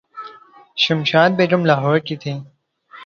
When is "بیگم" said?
1.37-1.61